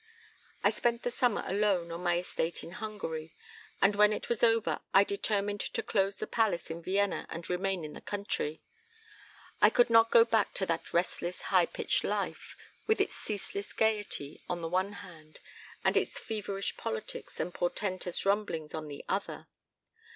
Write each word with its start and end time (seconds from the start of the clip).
"I 0.63 0.71
spent 0.71 1.03
the 1.03 1.11
summer 1.11 1.43
alone 1.45 1.91
on 1.91 2.01
my 2.01 2.17
estate 2.17 2.63
in 2.63 2.71
Hungary, 2.71 3.35
and 3.83 3.95
when 3.95 4.11
it 4.11 4.29
was 4.29 4.41
over 4.41 4.79
I 4.95 5.03
determined 5.03 5.59
to 5.59 5.83
close 5.83 6.15
the 6.15 6.25
palace 6.25 6.71
in 6.71 6.81
Vienna 6.81 7.27
and 7.29 7.47
remain 7.47 7.85
in 7.85 7.93
the 7.93 8.01
country. 8.01 8.63
I 9.61 9.69
could 9.69 9.91
not 9.91 10.09
go 10.09 10.25
back 10.25 10.55
to 10.55 10.65
that 10.65 10.91
restless 10.91 11.41
high 11.53 11.67
pitched 11.67 12.03
life, 12.03 12.57
with 12.87 12.99
its 12.99 13.13
ceaseless 13.13 13.73
gaiety 13.73 14.41
on 14.49 14.61
the 14.61 14.69
one 14.69 14.93
hand 15.05 15.37
and 15.85 15.95
its 15.95 16.13
feverish 16.17 16.77
politics 16.77 17.39
and 17.39 17.53
portentous 17.53 18.25
rumblings 18.25 18.73
on 18.73 18.87
the 18.87 19.05
other. 19.07 19.45